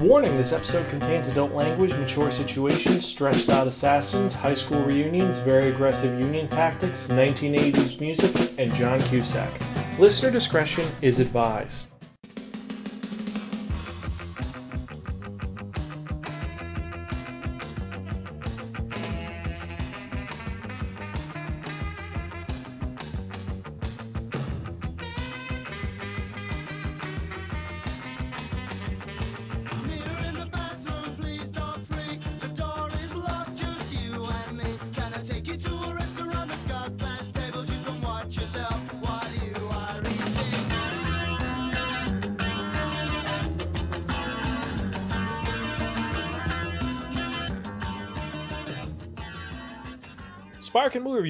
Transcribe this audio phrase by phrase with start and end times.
[0.00, 5.68] Warning this episode contains adult language, mature situations, stretched out assassins, high school reunions, very
[5.68, 9.60] aggressive union tactics, 1980s music, and John Cusack.
[9.98, 11.86] Listener discretion is advised.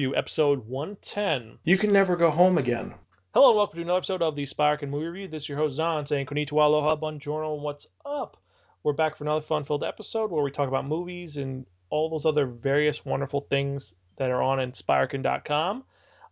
[0.01, 1.59] Review, episode 110.
[1.63, 2.95] You can never go home again.
[3.35, 5.27] Hello and welcome to another episode of the Spark and Movie Review.
[5.27, 8.37] This is your host Zan saying konnichiwa, aloha, buongiorno, and what's up?
[8.81, 12.47] We're back for another fun-filled episode where we talk about movies and all those other
[12.47, 15.83] various wonderful things that are on Inspirekin.com.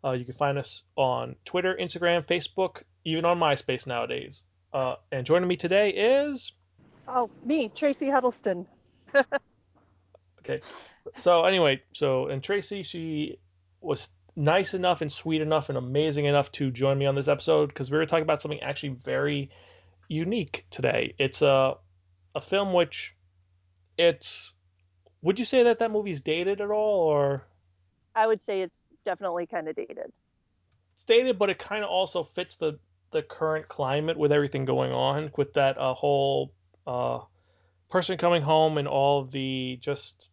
[0.04, 4.42] Uh, you can find us on Twitter, Instagram, Facebook, even on MySpace nowadays.
[4.74, 6.54] Uh, and joining me today is
[7.08, 8.66] Oh, me, Tracy Huddleston.
[10.40, 10.62] Okay.
[11.18, 13.38] So anyway, so and Tracy, she
[13.82, 17.68] was nice enough and sweet enough and amazing enough to join me on this episode
[17.68, 19.50] because we were talking about something actually very
[20.08, 21.14] unique today.
[21.18, 21.76] It's a
[22.36, 23.16] a film which
[23.98, 24.54] it's
[25.22, 27.44] would you say that that movie's dated at all or
[28.16, 30.12] I would say it's definitely kind of dated.
[30.94, 32.80] it's dated but it kind of also fits the
[33.12, 36.54] the current climate with everything going on with that uh, whole
[36.86, 37.20] uh
[37.90, 40.30] person coming home and all the just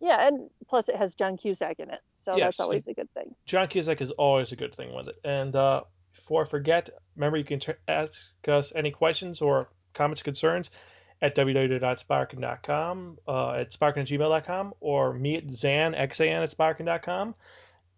[0.00, 3.10] Yeah, and plus it has John Cusack in it, so Yes, that's always a good
[3.12, 3.34] thing.
[3.46, 5.16] John Cusack is always a good thing with it.
[5.24, 5.82] And uh,
[6.14, 10.70] before I forget, remember you can t- ask us any questions or comments, concerns
[11.22, 17.34] at www.sparkin.com, uh, at sparkin at gmail.com, or me at zan, xan at sparkin.com,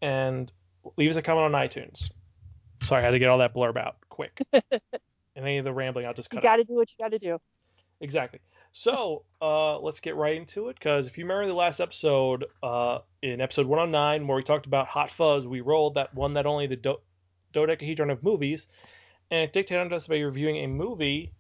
[0.01, 0.53] and
[0.97, 2.13] leave us a comment on iTunes.
[2.85, 4.41] Sorry, I had to get all that blurb out quick.
[4.53, 4.63] and
[5.37, 6.45] any of the rambling, I'll just cut.
[6.45, 7.41] You got to do what you got to do.
[8.01, 8.39] Exactly.
[8.73, 12.99] So uh, let's get right into it because if you remember the last episode, uh,
[13.23, 16.67] in episode 109, where we talked about Hot Fuzz, we rolled that one that only
[16.67, 17.01] the do-
[17.53, 18.69] dodecahedron of movies,
[19.31, 21.33] and it dictated us by reviewing a movie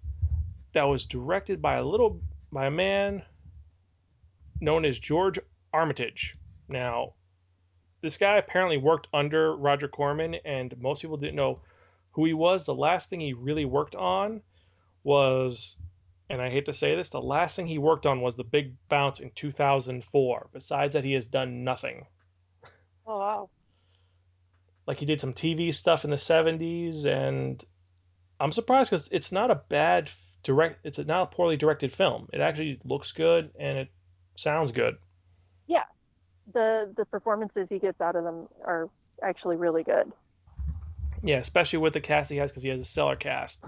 [0.72, 3.22] that was directed by a little by a man
[4.60, 5.38] known as George
[5.72, 6.34] Armitage.
[6.68, 7.14] Now,
[8.00, 11.60] this guy apparently worked under Roger Corman, and most people didn't know
[12.12, 12.64] who he was.
[12.64, 14.42] The last thing he really worked on
[15.04, 15.76] was
[16.30, 18.74] and I hate to say this, the last thing he worked on was The Big
[18.88, 20.50] Bounce in 2004.
[20.52, 22.06] Besides that, he has done nothing.
[23.06, 23.50] Oh wow.
[24.86, 27.62] Like he did some TV stuff in the 70s, and
[28.38, 30.10] I'm surprised because it's not a bad
[30.42, 30.84] direct.
[30.84, 32.28] It's not a poorly directed film.
[32.32, 33.88] It actually looks good and it
[34.36, 34.96] sounds good.
[35.66, 35.84] Yeah.
[36.52, 38.88] The the performances he gets out of them are
[39.22, 40.12] actually really good.
[41.22, 43.64] Yeah, especially with the cast he has because he has a stellar cast.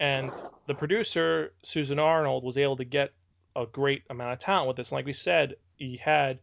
[0.00, 0.30] And
[0.66, 3.12] the producer, Susan Arnold, was able to get
[3.54, 4.92] a great amount of talent with this.
[4.92, 6.38] Like we said, he had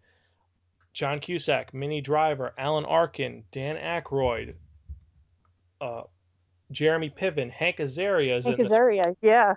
[0.94, 4.56] John Cusack, Minnie Driver, Alan Arkin, Dan Aykroyd,
[5.82, 6.04] uh,
[6.72, 8.74] Jeremy Piven, Hank Azaria is Hank in this.
[8.74, 9.56] Azaria, yeah.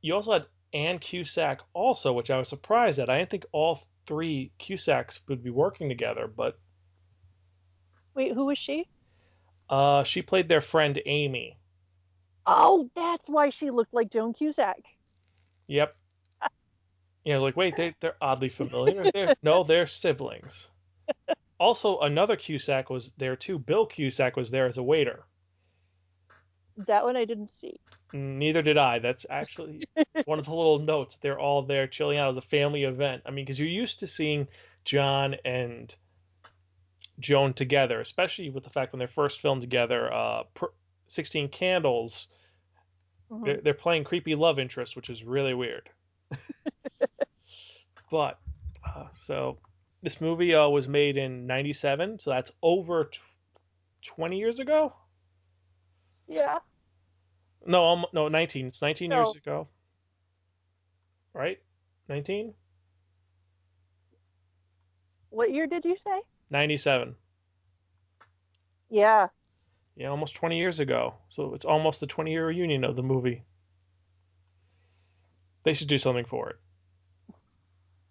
[0.00, 3.08] You also had Ann Cusack also, which I was surprised at.
[3.08, 6.58] I didn't think all three Cusacks would be working together, but
[8.14, 8.86] Wait, who was she?
[9.70, 11.56] uh, she played their friend Amy.
[12.46, 14.82] Oh, that's why she looked like Joan Cusack.
[15.66, 15.94] Yep.
[17.26, 19.10] Yeah, like wait, they they're oddly familiar.
[19.14, 20.68] They're, no, they're siblings.
[21.58, 23.58] Also, another Cusack was there too.
[23.58, 25.24] Bill Cusack was there as a waiter.
[26.76, 27.80] That one I didn't see.
[28.12, 28.98] Neither did I.
[28.98, 31.14] That's actually it's one of the little notes.
[31.14, 33.22] They're all there chilling out as a family event.
[33.24, 34.48] I mean, because you're used to seeing
[34.84, 35.94] John and
[37.20, 40.12] Joan together, especially with the fact when they're first filmed together.
[40.12, 40.66] Uh, pr-
[41.06, 42.28] Sixteen Candles.
[43.30, 43.44] Mhm.
[43.44, 45.88] They're, they're playing creepy love interest, which is really weird.
[48.10, 48.38] but
[48.84, 49.58] uh, so
[50.02, 53.20] this movie uh, was made in '97, so that's over tw
[54.02, 54.92] 20 years ago.
[56.28, 56.58] Yeah.
[57.66, 58.66] No, um, no, 19.
[58.66, 59.16] It's 19 No.
[59.16, 59.68] years ago.
[61.32, 61.58] Right?
[62.08, 62.54] 19?
[65.30, 66.20] What year did you say?
[66.50, 67.16] 97.
[68.90, 69.28] Yeah.
[69.96, 71.14] Yeah, almost 20 years ago.
[71.28, 73.42] So it's almost the 20 year reunion of the movie.
[75.64, 76.56] They should do something for it.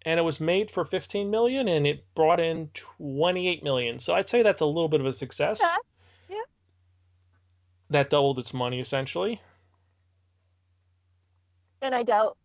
[0.02, 3.98] And it was made for 15 million and it brought in 28 million.
[3.98, 5.60] So I'd say that's a little bit of a success.
[5.62, 5.76] Yeah,
[6.30, 6.42] yeah.
[7.90, 9.40] That doubled its money essentially.
[11.80, 12.38] And I doubt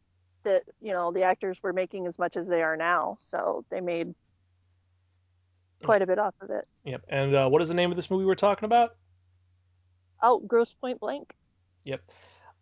[0.44, 3.80] that, you know, the actors were making as much as they are now, so they
[3.80, 4.14] made
[5.84, 6.68] quite a bit off of it.
[6.84, 7.06] Yep.
[7.08, 8.96] And uh, what is the name of this movie we're talking about?
[10.22, 11.34] Oh, Grosse Pointe Blank.
[11.86, 12.04] Yep.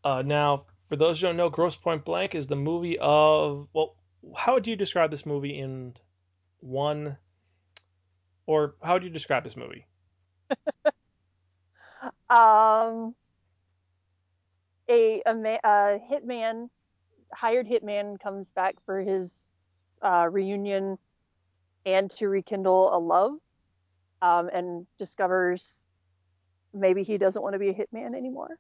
[0.04, 3.95] Uh, now, for those who don't know, Grosse Pointe Blank is the movie of well,
[4.36, 5.94] how would you describe this movie in
[6.59, 7.18] one,
[8.45, 9.86] or how would you describe this movie?
[12.30, 13.15] Um,
[14.89, 16.69] a, a, ma- a hitman,
[17.33, 19.48] hired hitman, comes back for his
[20.01, 20.98] uh, reunion
[21.86, 23.33] and to rekindle a love,
[24.21, 25.87] um, and discovers
[26.74, 28.58] maybe he doesn't want to be a hitman anymore.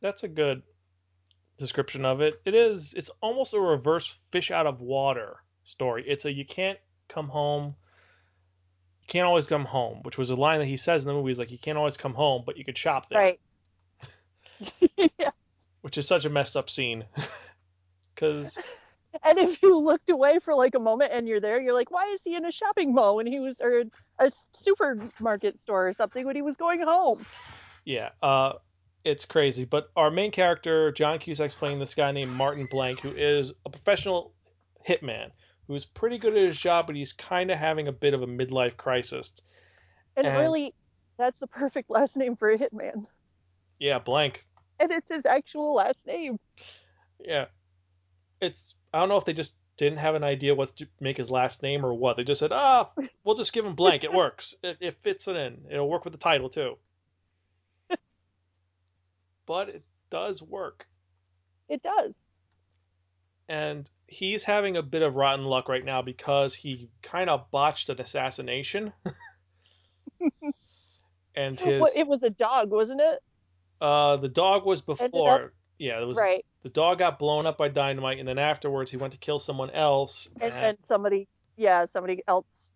[0.00, 0.62] That's a good
[1.58, 2.40] description of it.
[2.44, 2.94] It is.
[2.94, 6.04] It's almost a reverse fish out of water story.
[6.06, 6.78] It's a you can't
[7.08, 7.74] come home.
[9.02, 11.30] You can't always come home, which was a line that he says in the movie.
[11.30, 13.18] He's like, you can't always come home, but you could shop there.
[13.18, 13.40] Right.
[15.18, 15.32] yes.
[15.82, 17.04] Which is such a messed up scene.
[18.14, 18.58] Because
[19.24, 22.06] And if you looked away for like a moment and you're there, you're like, why
[22.12, 23.84] is he in a shopping mall when he was, or
[24.18, 27.24] a supermarket store or something when he was going home?
[27.84, 28.52] yeah, uh,
[29.04, 29.64] it's crazy.
[29.64, 33.70] But our main character, John Cusack's playing this guy named Martin Blank, who is a
[33.70, 34.32] professional
[34.86, 35.30] hitman
[35.66, 38.26] who's pretty good at his job, but he's kind of having a bit of a
[38.26, 39.32] midlife crisis.
[40.16, 40.74] And And- really,
[41.16, 43.06] that's the perfect last name for a hitman.
[43.78, 44.46] Yeah, Blank.
[44.78, 46.38] And it's his actual last name.
[47.18, 47.46] Yeah,
[48.40, 48.74] it's.
[48.92, 51.62] I don't know if they just didn't have an idea what to make his last
[51.62, 52.16] name or what.
[52.16, 52.90] They just said, ah,
[53.24, 54.04] we'll just give him Blank.
[54.04, 54.54] It works.
[54.62, 55.66] It, it fits it in.
[55.70, 56.76] It'll work with the title too.
[59.46, 60.86] but it does work.
[61.68, 62.16] It does.
[63.48, 67.88] and he's having a bit of rotten luck right now because he kind of botched
[67.90, 68.92] an assassination.
[71.36, 73.20] and his Well, it was a dog, wasn't it?
[73.80, 76.44] uh the dog was up- before yeah, it was right.
[76.62, 79.70] The dog got blown up by dynamite and then afterwards he went to kill someone
[79.70, 80.28] else.
[80.40, 80.60] And ah.
[80.60, 82.70] then somebody, yeah, somebody else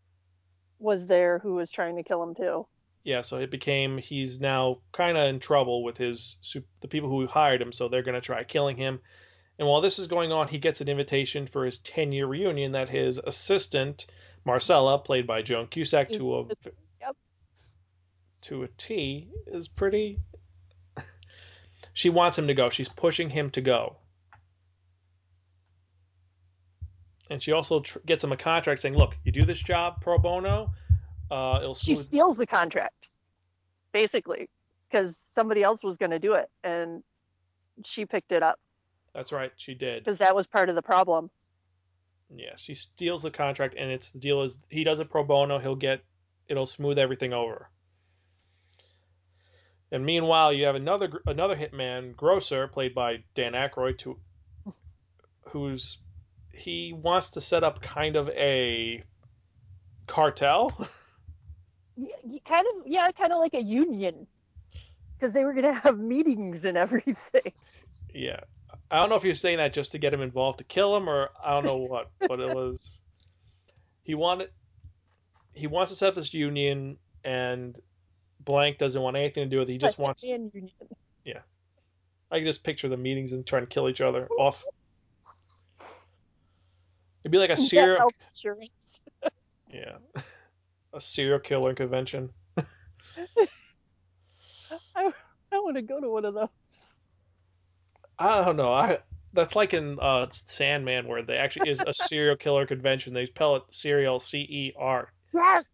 [0.78, 2.66] was there who was trying to kill him too.
[3.04, 6.38] yeah, so it became he's now kind of in trouble with his
[6.80, 9.00] the people who hired him, so they're going to try killing him.
[9.58, 12.88] And while this is going on, he gets an invitation for his 10-year reunion that
[12.88, 14.06] his assistant
[14.44, 16.46] Marcella, played by Joan Cusack, to a
[17.00, 17.16] Yep.
[18.42, 20.18] to a T, is pretty.
[21.94, 22.68] She wants him to go.
[22.68, 23.96] She's pushing him to go.
[27.30, 30.18] And she also tr- gets him a contract saying, "Look, you do this job pro
[30.18, 30.72] bono,
[31.30, 33.08] uh, it'll She smooth." steals the contract,
[33.92, 34.50] basically,
[34.88, 37.02] because somebody else was going to do it, and
[37.84, 38.60] she picked it up
[39.14, 40.04] That's right, she did.
[40.04, 41.30] because that was part of the problem.
[42.36, 45.58] Yeah, she steals the contract, and it's the deal is he does it pro bono.
[45.58, 46.04] He'll get
[46.48, 47.70] it'll smooth everything over.
[49.94, 54.18] And meanwhile, you have another another hitman, Grocer, played by Dan Aykroyd, to,
[55.50, 55.98] who's
[56.52, 59.04] he wants to set up kind of a
[60.08, 60.70] cartel.
[62.44, 64.26] Kind of, yeah, kind of like a union,
[65.14, 67.52] because they were going to have meetings and everything.
[68.12, 68.40] yeah,
[68.90, 70.96] I don't know if he was saying that just to get him involved to kill
[70.96, 73.00] him, or I don't know what, but it was.
[74.02, 74.50] He wanted.
[75.54, 77.78] He wants to set up this union, and
[78.44, 79.72] Blank doesn't want anything to do with it.
[79.72, 80.26] He just wants.
[80.26, 80.70] union.
[82.34, 84.64] I can just picture the meetings and trying to kill each other off.
[87.22, 88.10] It'd be like a serial,
[89.72, 89.98] yeah,
[90.92, 92.30] a serial killer convention.
[94.96, 95.12] I,
[95.52, 96.48] I want to go to one of those.
[98.18, 98.72] I don't know.
[98.72, 98.98] I
[99.32, 103.12] that's like in uh, Sandman where they actually is a serial killer convention.
[103.12, 105.66] They spell it serial C E R, Yes,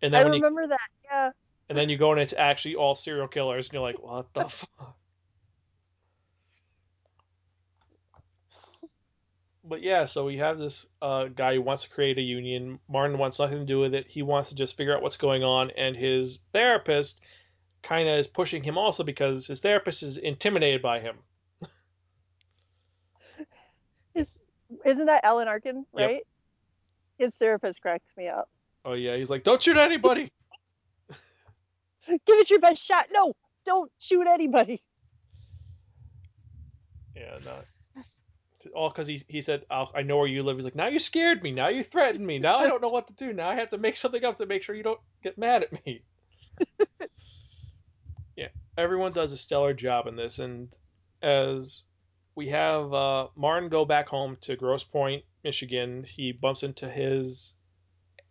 [0.00, 0.88] and I then you remember that.
[1.04, 1.30] Yeah,
[1.72, 4.44] and then you go and it's actually all serial killers, and you're like, what the
[4.48, 4.94] fuck?
[9.64, 12.78] But yeah, so we have this uh, guy who wants to create a union.
[12.90, 14.06] Martin wants nothing to do with it.
[14.06, 17.22] He wants to just figure out what's going on, and his therapist
[17.82, 21.16] kind of is pushing him also because his therapist is intimidated by him.
[24.14, 24.38] Is,
[24.84, 26.10] isn't that Alan Arkin, Yep.
[26.10, 26.22] right?
[27.16, 28.50] His therapist cracks me up.
[28.84, 30.30] Oh yeah, he's like, don't shoot anybody.
[32.26, 33.08] Give it your best shot.
[33.12, 34.82] No, don't shoot anybody.
[37.16, 37.52] Yeah, no.
[38.74, 41.00] All because he he said, I'll, "I know where you live." He's like, "Now you
[41.00, 41.50] scared me.
[41.50, 42.38] Now you threatened me.
[42.38, 43.32] Now I don't know what to do.
[43.32, 45.84] Now I have to make something up to make sure you don't get mad at
[45.84, 46.02] me."
[48.36, 50.72] yeah, everyone does a stellar job in this, and
[51.22, 51.82] as
[52.36, 57.54] we have uh, Martin go back home to Grosse Pointe, Michigan, he bumps into his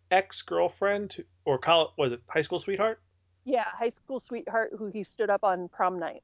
[0.10, 3.02] ex girlfriend or college, was it high school sweetheart?
[3.44, 6.24] Yeah, high school sweetheart who he stood up on prom night.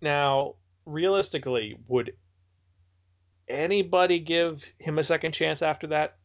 [0.00, 0.54] Now,
[0.86, 2.14] realistically, would
[3.48, 6.16] anybody give him a second chance after that?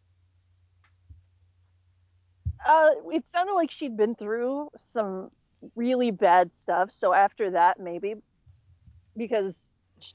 [2.65, 5.29] Uh, it sounded like she'd been through some
[5.75, 6.91] really bad stuff.
[6.91, 8.15] So after that, maybe
[9.15, 9.57] because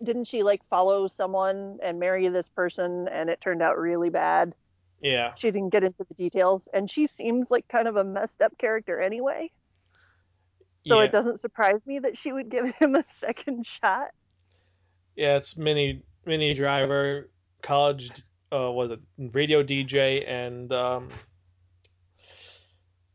[0.02, 4.54] didn't she like follow someone and marry this person, and it turned out really bad.
[5.00, 5.34] Yeah.
[5.34, 8.56] She didn't get into the details, and she seems like kind of a messed up
[8.58, 9.50] character anyway.
[10.86, 11.06] So yeah.
[11.06, 14.08] it doesn't surprise me that she would give him a second shot.
[15.16, 17.30] Yeah, it's Minnie Minnie Driver,
[17.62, 18.10] college
[18.52, 21.08] uh was it radio DJ and um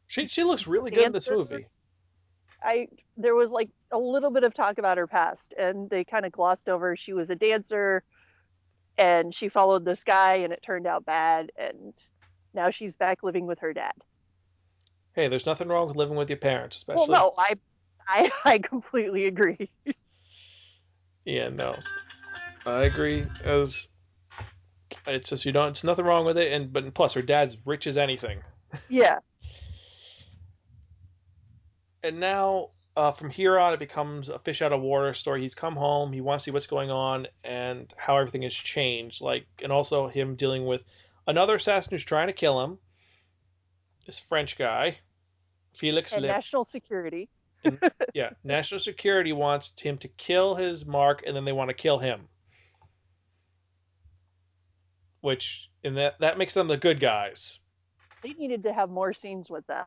[0.07, 1.67] she she looks really good in this movie.
[2.63, 2.87] I
[3.17, 6.31] there was like a little bit of talk about her past, and they kind of
[6.31, 8.03] glossed over she was a dancer,
[8.97, 11.93] and she followed this guy, and it turned out bad, and
[12.53, 13.93] now she's back living with her dad.
[15.13, 17.55] Hey, there's nothing wrong with living with your parents, especially Well, no, I,
[18.07, 19.69] I, I completely agree.
[21.25, 21.79] Yeah, no.
[22.65, 23.87] I agree as
[25.07, 27.87] it's just you don't it's nothing wrong with it and but plus her dad's rich
[27.87, 28.41] as anything.
[28.89, 29.19] yeah,
[32.03, 35.55] and now uh, from here on it becomes a fish out of water story he's
[35.55, 39.45] come home he wants to see what's going on and how everything has changed like
[39.61, 40.83] and also him dealing with
[41.27, 42.77] another assassin who's trying to kill him
[44.05, 44.97] this french guy
[45.73, 46.31] felix and Lip.
[46.31, 47.29] national security.
[48.13, 51.97] yeah national security wants him to kill his mark and then they want to kill
[51.99, 52.21] him
[55.21, 57.59] which and that that makes them the good guys
[58.21, 59.85] They needed to have more scenes with them.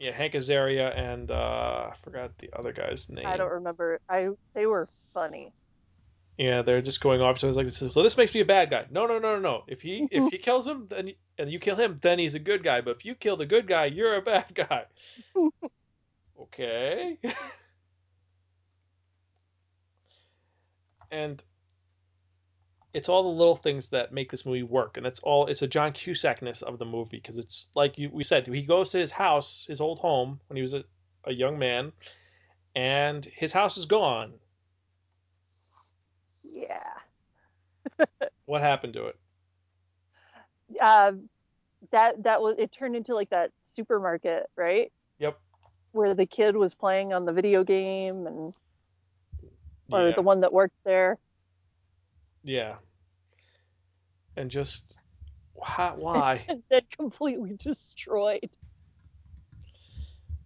[0.00, 4.00] Yeah hank azaria and uh i forgot the other guy's name I don't remember.
[4.08, 5.52] I they were funny.
[6.40, 8.86] Yeah, they're just going off to us like, so this makes me a bad guy.
[8.90, 9.64] No, no, no, no, no.
[9.66, 12.64] If he if he kills him, then and you kill him, then he's a good
[12.64, 12.80] guy.
[12.80, 14.86] But if you kill the good guy, you're a bad guy.
[16.40, 17.18] okay.
[21.10, 21.44] and
[22.92, 25.68] it's all the little things that make this movie work, and it's all it's a
[25.68, 29.10] John Cusackness of the movie because it's like you, we said, he goes to his
[29.10, 30.84] house, his old home when he was a,
[31.24, 31.92] a young man,
[32.74, 34.32] and his house is gone.
[36.42, 36.92] Yeah.
[38.46, 39.16] What happened to it?
[40.80, 41.12] Uh,
[41.92, 44.90] that that was it turned into like that supermarket, right?
[45.20, 45.38] Yep.
[45.92, 48.52] Where the kid was playing on the video game and
[49.92, 50.14] or yeah.
[50.16, 51.18] the one that worked there.
[52.42, 52.76] Yeah.
[54.36, 54.96] And just
[55.62, 58.50] how, why And then completely destroyed.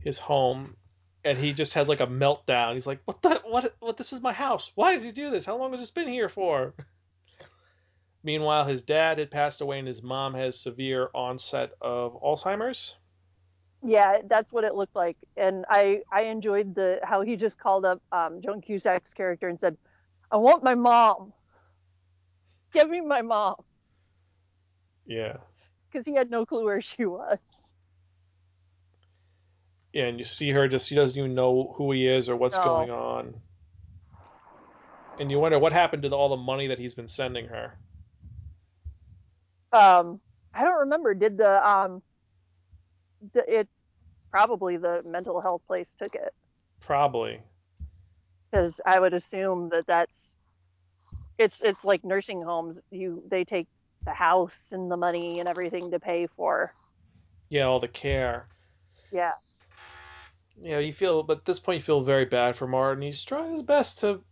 [0.00, 0.76] his home
[1.24, 2.74] and he just has like a meltdown.
[2.74, 4.70] He's like, "What the what what this is my house.
[4.74, 5.46] Why did he do this?
[5.46, 6.74] How long has this been here for?"
[8.22, 12.96] Meanwhile, his dad had passed away and his mom has severe onset of Alzheimer's.
[13.82, 17.84] Yeah, that's what it looked like, and I I enjoyed the how he just called
[17.84, 19.76] up um, Joan Cusack's character and said,
[20.30, 21.34] "I want my mom.
[22.74, 23.56] Give me my mom,"
[25.06, 25.38] Yeah.
[25.92, 27.38] because he had no clue where she was.
[29.92, 32.58] Yeah, and you see her just she doesn't even know who he is or what's
[32.58, 32.60] No.
[32.60, 33.42] going on.
[35.20, 37.78] And you wonder what happened to the, all the money that he's been sending her.
[39.72, 40.20] Um,
[40.54, 41.14] I don't remember.
[41.14, 42.02] Did the um,
[43.34, 43.68] the, it
[44.30, 46.32] probably the mental health place took it
[46.80, 47.40] Probably.
[48.50, 50.36] because I would assume that that's
[51.38, 52.78] it's it's like nursing homes.
[52.90, 53.68] You they take
[54.04, 56.72] the house and the money and everything to pay for.
[57.48, 58.46] Yeah, all the care.
[59.12, 59.32] Yeah.
[60.60, 63.02] Yeah, you feel, but at this point, you feel very bad for Martin.
[63.02, 64.22] He's trying his best to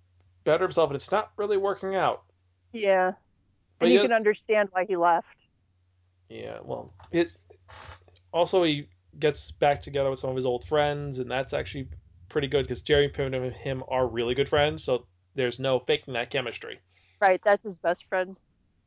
[0.44, 2.22] better himself, and it's not really working out.
[2.72, 3.12] Yeah.
[3.78, 5.26] But and you can understand why he left.
[6.28, 7.30] Yeah, well, it
[8.32, 11.88] also he gets back together with some of his old friends, and that's actually
[12.28, 16.14] pretty good because Jerry Piven and him are really good friends, so there's no faking
[16.14, 16.80] that chemistry.
[17.22, 18.36] Right, that's his best friend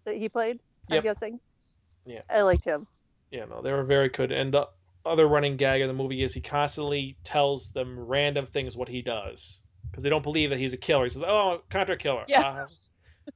[0.04, 0.60] that he played.
[0.92, 1.40] I'm guessing.
[2.06, 2.22] Yeah.
[2.30, 2.86] I liked him.
[3.32, 4.34] Yeah, no, they were very good.
[4.34, 4.68] And the
[5.06, 9.02] other running gag of the movie is he constantly tells them random things what he
[9.02, 11.06] does because they don't believe that he's a killer.
[11.06, 12.66] He says, "Oh, contract killer." Yeah.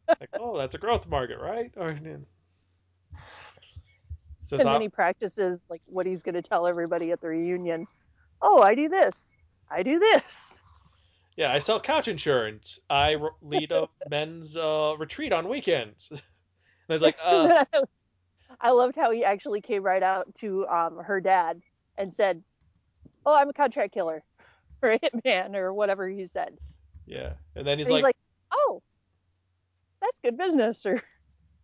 [0.10, 1.72] Uh, like, oh, that's a growth market, right?
[1.77, 1.98] Or,
[4.41, 7.27] says, and then "I'll- he practices like what he's going to tell everybody at the
[7.29, 7.88] reunion.
[8.41, 9.34] Oh, I do this.
[9.72, 10.24] I do this.
[11.39, 12.81] Yeah, I sell couch insurance.
[12.89, 16.10] I r- lead a men's uh, retreat on weekends.
[16.12, 16.22] and
[16.89, 17.63] I was like, uh,
[18.60, 21.62] I loved how he actually came right out to um, her dad
[21.98, 22.43] and said,
[23.25, 24.22] "Oh, I'm a contract killer,
[24.81, 26.58] or a hitman, or whatever he said."
[27.05, 27.36] yeah.
[27.55, 28.17] And then he's And like, he's like,
[28.51, 28.81] "Oh,
[30.01, 31.01] that's good business." Or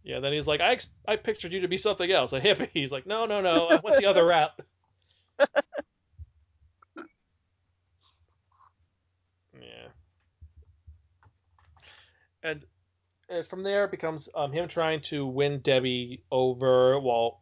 [0.05, 0.21] yeah.
[0.21, 2.69] Then he's like, I ex- I pictured you to be something else, a hippie.
[2.73, 3.67] He's like, no, no, no.
[3.67, 4.51] I went the other route.
[9.61, 9.87] yeah.
[12.45, 12.65] And,
[13.29, 17.41] and from there it becomes um, him trying to win Debbie over while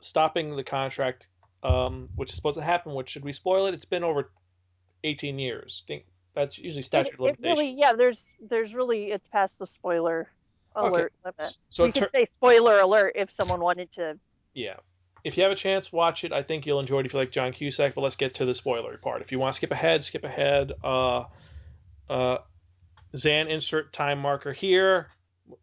[0.00, 1.28] stopping the contract,
[1.62, 2.94] um, which is supposed to happen.
[2.94, 3.74] Which should we spoil it?
[3.74, 4.30] It's been over
[5.04, 5.82] 18 years.
[5.84, 7.48] I think that's usually statute it, limitation.
[7.48, 7.92] really, yeah.
[7.94, 10.30] There's there's really it's past the spoiler
[10.76, 10.88] Okay.
[10.88, 11.56] alert limit.
[11.70, 14.18] so you ter- could say spoiler alert if someone wanted to.
[14.54, 14.76] yeah.
[15.24, 16.32] If you have a chance, watch it.
[16.32, 17.94] I think you'll enjoy it if you like John Cusack.
[17.96, 19.22] But let's get to the spoilery part.
[19.22, 20.70] If you want to skip ahead, skip ahead.
[20.84, 21.24] Uh,
[22.08, 22.38] uh,
[23.16, 25.08] Zan, insert time marker here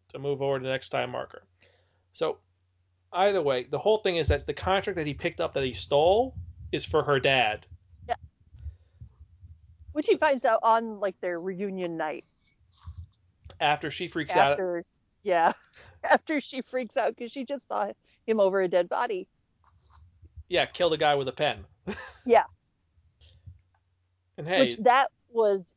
[0.09, 1.43] to move over to the next time marker.
[2.13, 2.37] So,
[3.11, 5.73] either way, the whole thing is that the contract that he picked up that he
[5.73, 6.35] stole
[6.71, 7.65] is for her dad.
[8.07, 8.15] Yeah.
[9.91, 12.23] Which he finds out on like their reunion night
[13.59, 14.85] After she freaks out, after,
[15.23, 15.53] yeah,
[16.03, 17.91] after she freaks out because she just saw
[18.25, 19.27] him over a dead body.
[20.49, 21.65] yeah, kill the guy with a pen.
[22.25, 22.43] Yeah.
[24.35, 25.71] And hey, Which that was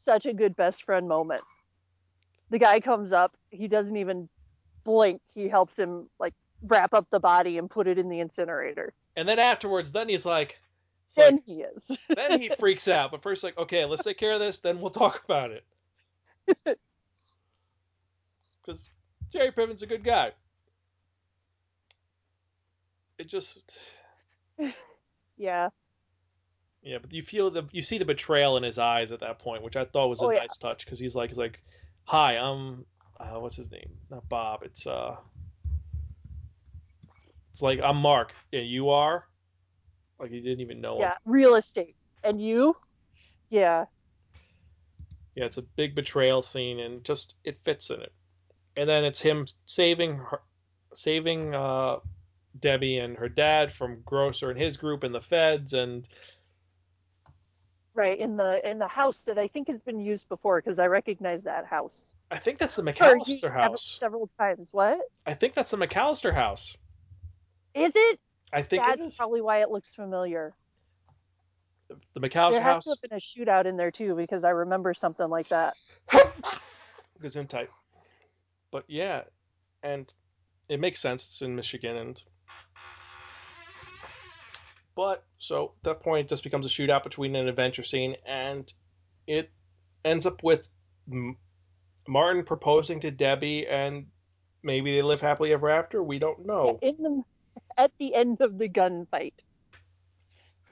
[0.00, 1.42] such a good best friend moment.
[2.50, 4.28] The guy comes up, he doesn't even
[4.84, 5.20] blink.
[5.34, 8.92] He helps him like wrap up the body and put it in the incinerator.
[9.16, 10.58] and then afterwards, then he's like,
[11.16, 11.98] Then like- he is.
[12.16, 13.10] then he freaks out.
[13.12, 15.64] But first, like, okay, let's take care of this, then we'll talk about it.
[18.62, 18.92] Because
[19.32, 20.32] Jerry Piven's a good guy.
[23.18, 23.78] It just,
[25.38, 25.68] yeah.
[26.82, 29.62] Yeah, but you feel the, you see the betrayal in his eyes at that point,
[29.62, 30.40] which I thought was a Oh, yeah.
[30.40, 30.84] nice touch.
[30.84, 31.60] Because he's like, he's like,
[32.04, 32.84] hi, I'm,
[33.18, 33.90] uh, what's his name?
[34.10, 34.62] Not Bob.
[34.62, 35.16] It's uh,
[37.50, 38.32] it's like I'm Mark.
[38.52, 39.26] Yeah, you are.
[40.18, 41.02] Like he didn't even know him.
[41.02, 41.14] Yeah.
[41.24, 41.96] Real estate.
[42.24, 42.76] And you?
[43.48, 43.86] Yeah.
[45.34, 48.12] Yeah, it's a big betrayal scene, and just it fits in it.
[48.76, 50.40] And then it's him saving her,
[50.94, 51.96] saving uh,
[52.58, 56.06] Debbie and her dad from Grocer and his group and the feds, and
[58.00, 58.18] Right.
[58.18, 61.42] In the in the house that I think has been used before because I recognize
[61.42, 62.12] that house.
[62.30, 63.98] I think that's the McAllister house.
[64.00, 64.70] Several times.
[64.72, 64.98] What?
[65.26, 66.78] I think that's the McAllister house.
[67.74, 68.18] Is it?
[68.54, 70.54] I think That's probably why it looks familiar.
[71.88, 72.84] the McAllister there has house.
[72.84, 75.76] to have been a shootout in there too because I remember something like that.
[77.22, 77.68] Gesundheit.
[78.70, 79.24] But yeah,
[79.82, 80.10] and
[80.70, 81.26] it makes sense.
[81.26, 82.22] It's in Michigan, and
[85.00, 88.70] but so at that point, it just becomes a shootout between an adventure scene, and
[89.26, 89.50] it
[90.04, 90.68] ends up with
[91.10, 91.38] M-
[92.06, 94.08] Martin proposing to Debbie, and
[94.62, 96.02] maybe they live happily ever after.
[96.02, 96.78] We don't know.
[96.82, 97.22] In the
[97.78, 99.32] at the end of the gunfight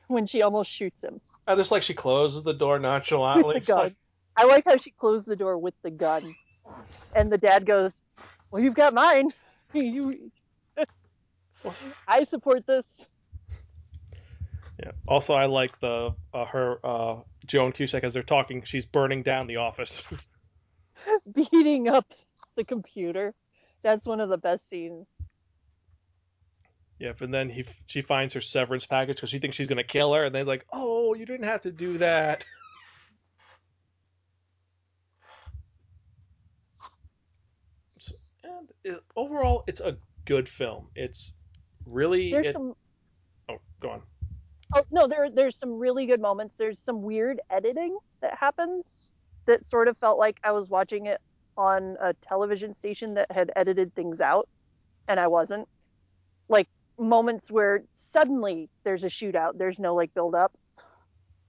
[0.08, 3.54] when she almost shoots him I just like she closes the door nonchalantly.
[3.54, 3.78] with the gun.
[3.78, 3.96] like,
[4.36, 6.34] I like how she closed the door with the gun,
[7.16, 8.02] and the dad goes,
[8.50, 9.32] "Well, you've got mine.
[9.72, 10.30] you,
[12.06, 13.06] I support this."
[14.82, 14.92] Yeah.
[15.06, 18.62] Also, I like the uh, her uh, Joan Cusack as they're talking.
[18.62, 20.04] She's burning down the office.
[21.32, 22.06] Beating up
[22.56, 23.34] the computer.
[23.82, 25.06] That's one of the best scenes.
[27.00, 30.14] Yep, and then he she finds her severance package because she thinks she's gonna kill
[30.14, 32.44] her, and then he's like, "Oh, you didn't have to do that."
[38.00, 38.14] So-
[38.44, 40.88] and it, overall, it's a good film.
[40.94, 41.32] It's
[41.84, 42.74] really There's it, some
[43.48, 44.02] oh, go on.
[44.74, 46.56] Oh no, there there's some really good moments.
[46.56, 49.12] There's some weird editing that happens
[49.46, 51.20] that sort of felt like I was watching it
[51.56, 54.48] on a television station that had edited things out,
[55.08, 55.68] and I wasn't.
[56.48, 59.56] Like moments where suddenly there's a shootout.
[59.56, 60.52] There's no like build up.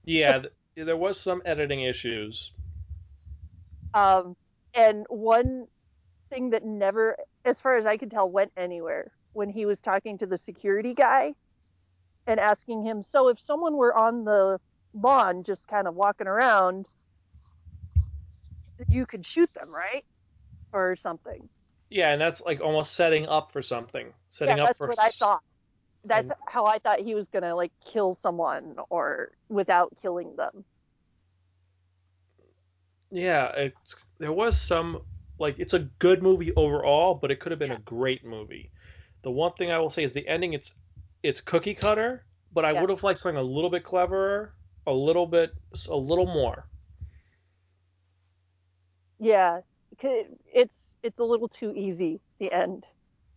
[0.04, 2.52] Yeah, th- there was some editing issues.
[3.92, 4.36] Um,
[4.74, 5.66] and one
[6.30, 10.16] thing that never, as far as I could tell, went anywhere when he was talking
[10.18, 11.34] to the security guy
[12.26, 14.60] and asking him, "So if someone were on the
[14.94, 16.86] lawn just kind of walking around,
[18.88, 20.04] you could shoot them, right?"
[20.72, 21.48] Or something.
[21.88, 24.12] Yeah, and that's like almost setting up for something.
[24.28, 25.42] Setting yeah, up that's for what I thought.
[26.04, 30.64] That's and- how I thought he was gonna like kill someone or without killing them.
[33.10, 35.00] Yeah, it's there was some
[35.38, 37.78] like it's a good movie overall, but it could have been Yeah.
[37.78, 38.70] a great movie.
[39.22, 40.52] The one thing I will say is the ending.
[40.52, 40.72] It's
[41.22, 42.80] it's cookie cutter, but I Yeah.
[42.80, 44.54] would have liked something a little bit cleverer,
[44.86, 45.50] a little bit,
[45.88, 46.66] a little more.
[49.18, 49.60] Yeah,
[50.54, 52.20] it's it's a little too easy.
[52.38, 52.86] The end.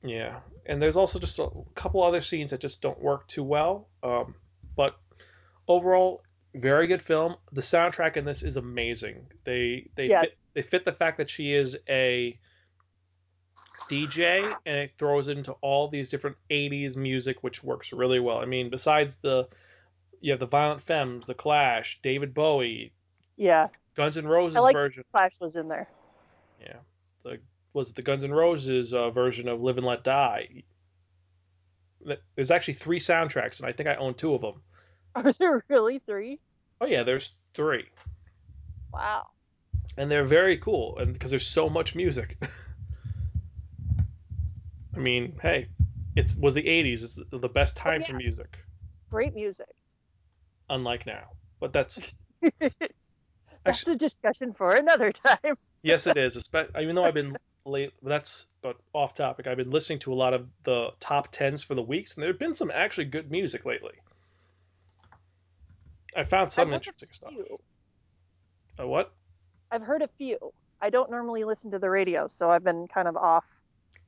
[0.01, 3.89] Yeah, and there's also just a couple other scenes that just don't work too well.
[4.01, 4.35] Um,
[4.75, 4.95] but
[5.67, 7.35] overall, very good film.
[7.51, 9.27] The soundtrack in this is amazing.
[9.43, 12.39] They they fit, they fit the fact that she is a
[13.89, 18.37] DJ and it throws it into all these different 80s music, which works really well.
[18.39, 19.47] I mean, besides the
[20.21, 22.93] you have the Violent Femmes, the Clash, David Bowie,
[23.35, 25.03] Yeah, Guns N' Roses I like version.
[25.11, 25.89] Clash was in there.
[26.61, 26.77] Yeah,
[27.23, 27.39] the
[27.73, 30.63] was it the Guns N' Roses uh, version of Live and Let Die.
[32.35, 34.61] There's actually three soundtracks, and I think I own two of them.
[35.15, 36.39] Are there really three?
[36.81, 37.85] Oh yeah, there's three,
[38.91, 39.27] Wow.
[39.97, 42.37] and they're very cool, and because there's so much music.
[44.95, 45.67] I mean, hey,
[46.15, 47.03] it was the '80s.
[47.03, 48.57] It's the best time Oh, for music,
[49.09, 49.69] Great music.
[50.69, 51.29] unlike now.
[51.59, 52.01] But that's
[52.59, 55.57] That's Actually- a discussion for another time.
[55.81, 56.49] yes, it is.
[56.79, 59.47] Even though I've been late, that's but off topic.
[59.47, 62.29] I've been listening to a lot of the top tens for the weeks, and there
[62.31, 63.93] have been some actually good music lately.
[66.15, 67.31] I found some I've interesting stuff.
[67.31, 67.59] Few.
[68.77, 69.13] A what?
[69.71, 70.37] I've heard a few.
[70.81, 73.45] I don't normally listen to the radio, so I've been kind of off.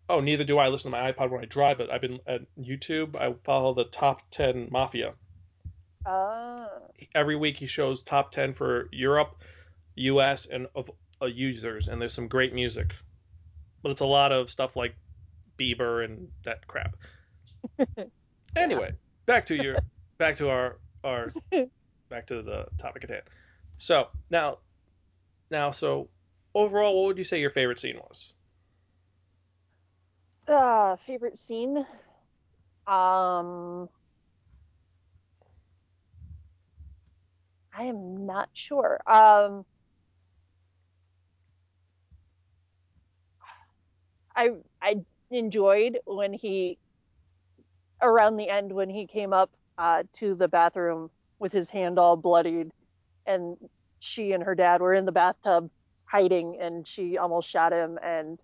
[0.08, 2.41] Oh, neither do I listen to my iPod when I drive, but I've been at
[2.60, 3.15] YouTube.
[3.15, 5.13] I follow the top 10 Mafia.
[6.06, 6.68] Uh,
[7.15, 9.41] Every week he shows top 10 for Europe,
[9.96, 10.91] US, and of
[11.22, 12.94] uh, users, and there's some great music.
[13.82, 14.96] But it's a lot of stuff like
[15.60, 16.96] Bieber and that crap.
[18.56, 18.91] anyway,
[19.26, 19.78] back to your
[20.20, 21.34] back to our our
[22.10, 23.24] back to the topic at hand.
[23.78, 24.60] So, now
[25.50, 26.10] now so
[26.54, 28.35] overall what would you say your favorite scene was?
[30.48, 31.78] Uh, favorite scene?
[32.88, 33.90] Um,
[37.74, 39.00] I am not sure.
[39.08, 39.66] Um,
[44.36, 44.98] I I
[45.32, 46.78] enjoyed when he
[48.02, 52.16] around the end when he came up uh, to the bathroom with his hand all
[52.18, 52.72] bloodied,
[53.26, 53.58] and
[54.00, 55.70] she and her dad were in the bathtub
[56.06, 58.40] hiding, and she almost shot him, and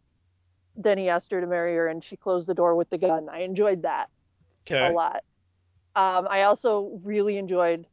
[0.75, 3.29] then he asked her to marry her, and she closed the door with the gun.
[3.29, 4.09] I enjoyed that
[4.65, 4.87] Okay.
[4.87, 5.23] a lot.
[5.95, 7.87] Um, I also really enjoyed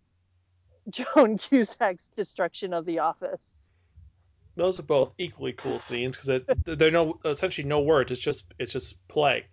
[0.90, 3.68] Joan Cusack's destruction of the office.
[4.56, 8.12] Those are both equally cool scenes because they're no essentially no words.
[8.12, 9.46] It's just it's just play.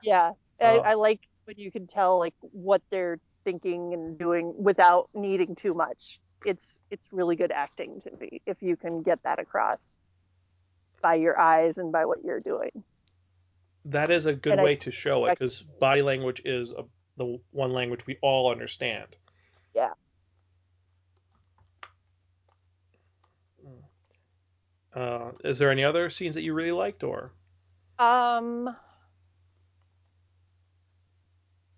[0.00, 0.82] Yeah, I, Oh.
[0.84, 5.74] I like when you can tell like what they're thinking and doing without needing too
[5.74, 6.20] much.
[6.44, 9.96] It's it's really good acting to me if you can get that across
[11.02, 12.70] by your eyes and by what you're doing.
[13.86, 16.84] That is a good And I- way to show it because body language is a,
[17.16, 19.16] the one language we all understand.
[19.74, 19.92] Yeah.
[24.94, 27.32] Uh, is there any other scenes that you really liked, or
[27.98, 28.76] Um,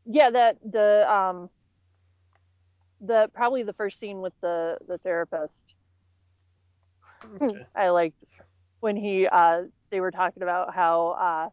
[0.04, 1.48] yeah, that the um
[3.00, 5.74] the probably the first scene with the the therapist.
[7.40, 7.64] Okay.
[7.76, 8.16] I liked
[8.84, 11.48] when he uh they were talking about how uh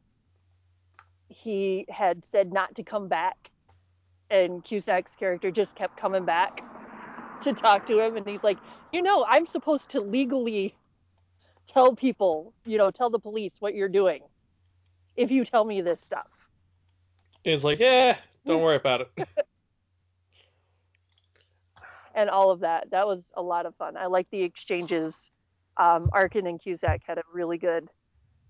[1.30, 3.50] he had said not to come back
[4.30, 6.62] and Cusack's character just kept coming back
[7.44, 8.58] to talk to him and he's like,
[8.92, 10.76] "You know, I'm supposed to legally
[11.68, 14.22] tell people, you know, tell the police what you're doing
[15.16, 16.50] if you tell me this stuff."
[17.46, 19.28] He's like, yeah, don't worry about it.
[22.16, 22.92] and all of that.
[22.92, 23.96] That was a lot of fun.
[23.96, 25.32] I like the exchanges.
[25.78, 27.88] Um, Arkin and Cusack had a really good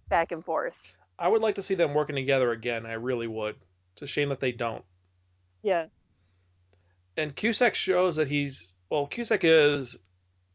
[0.09, 0.75] back and forth.
[1.17, 2.85] I would like to see them working together again.
[2.85, 3.55] I really would.
[3.93, 4.83] It's a shame that they don't.
[5.63, 5.85] Yeah,
[7.17, 9.05] And Cusack shows that he's well.
[9.05, 9.97] Cusack is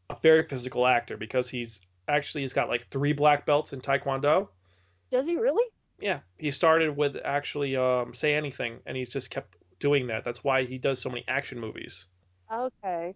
[0.09, 4.49] a very physical actor because he's actually he's got like three black belts in Taekwondo.
[5.11, 5.65] does he really?
[5.99, 10.25] Yeah, he started with actually um, say anything, and he's just kept doing that.
[10.25, 12.05] That's why he does so many action movies.
[12.53, 13.15] Okay.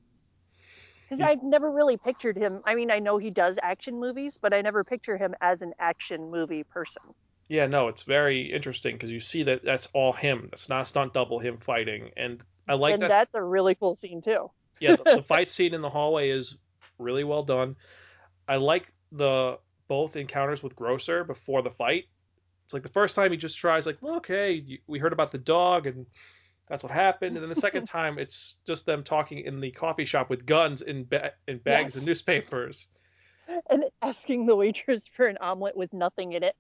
[1.11, 2.61] Because I've never really pictured him.
[2.65, 5.73] I mean, I know he does action movies, but I never picture him as an
[5.77, 7.03] action movie person.
[7.49, 10.47] Yeah, no, it's very interesting because you see that that's all him.
[10.51, 13.09] That's not stunt double him fighting, and I like and that.
[13.09, 14.51] that's a really cool scene too.
[14.79, 16.57] yeah, the, the fight scene in the hallway is
[16.97, 17.75] really well done.
[18.47, 22.05] I like the both encounters with Grocer before the fight.
[22.63, 25.37] It's like the first time he just tries like, look, hey, we heard about the
[25.37, 26.05] dog and
[26.71, 27.35] that's what happened.
[27.35, 30.81] And then the second time it's just them talking in the coffee shop with guns
[30.81, 32.01] in ba- in bags Yes.
[32.01, 32.87] of newspapers.
[33.69, 36.55] And asking the waitress for an omelet with nothing in it.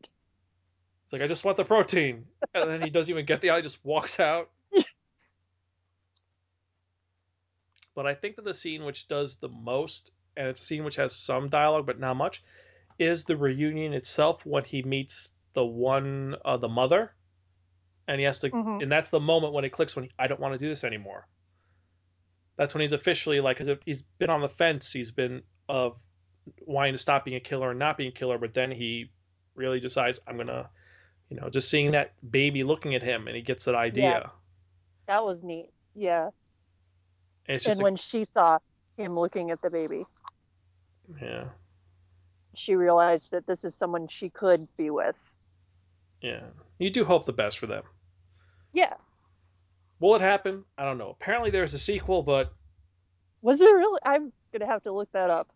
[1.05, 3.55] It's like I just want the protein, and then he doesn't even get the.
[3.55, 4.49] He just walks out.
[7.95, 10.97] but I think that the scene which does the most, and it's a scene which
[10.97, 12.43] has some dialogue but not much,
[12.99, 17.13] is the reunion itself when he meets the one, uh, the mother,
[18.11, 18.83] and he has to, Mhm.
[18.83, 20.83] and that's the moment when it clicks when he, I don't want to do this
[20.83, 21.27] anymore.
[22.57, 25.97] That's when he's officially like, because he's been on the fence, he's been of
[26.65, 29.11] wanting to stop being a killer and not being a killer, but then he
[29.55, 30.69] really decides I'm gonna
[31.29, 34.03] you know, just seeing that baby looking at him and he gets that idea.
[34.03, 34.29] Yeah.
[35.07, 35.69] That was neat.
[35.95, 36.25] Yeah.
[37.45, 38.59] And it's And a- when she saw
[38.97, 40.05] him looking at the baby.
[41.21, 41.45] yeah.
[42.53, 45.15] she realized that this is someone she could be with.
[46.21, 46.43] Yeah,
[46.79, 47.83] you do hope the best for them.
[48.73, 48.93] Yeah.
[49.99, 50.65] Will it happen?
[50.77, 51.09] I don't know.
[51.09, 52.53] Apparently, there's a sequel, but
[53.41, 53.99] Was there really?
[54.05, 55.51] I'm gonna have to look that up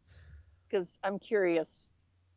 [0.70, 1.90] because I'm curious.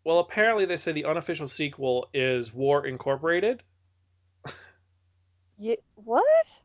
[0.05, 3.63] well, apparently they say the unofficial sequel is War Incorporated
[5.59, 6.63] Yeah, what?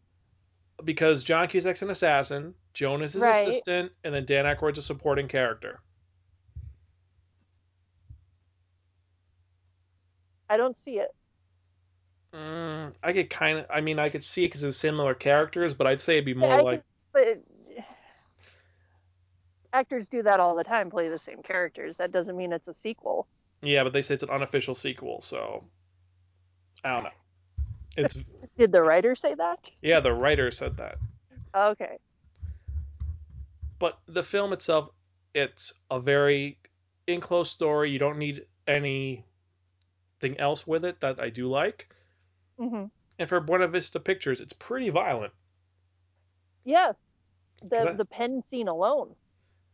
[0.83, 3.47] because John Cusack's an assassin, Joan is his Right.
[3.47, 5.81] assistant, and then Dan Aykroyd's a supporting character.
[10.49, 11.13] I don't see it.
[12.33, 15.73] Mm, I could kind of, I mean, I could see it because it's similar characters,
[15.73, 17.43] but I'd say it'd be more I like, can- but
[19.71, 21.97] actors do that all the time, play the same characters.
[21.97, 23.27] That doesn't mean it's a sequel.
[23.61, 25.63] yeah, but they say it's an unofficial sequel, so
[26.83, 27.09] I don't know.
[27.97, 28.17] It's
[28.57, 29.69] Did the writer say that?
[29.81, 30.97] yeah, the writer said that,
[31.55, 31.97] Okay.
[33.79, 34.89] but the film itself,
[35.35, 36.57] it's a very
[37.07, 37.91] enclosed story.
[37.91, 39.23] You don't need anything
[40.39, 41.92] else with it that I do like.
[42.69, 42.85] Hmm
[43.19, 45.33] And for Buena Vista Pictures, it's pretty violent.
[46.63, 46.93] Yeah.
[47.61, 49.15] The I- the pen scene alone.